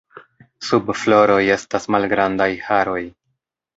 [0.69, 3.01] Sub floroj estas malgrandaj haroj.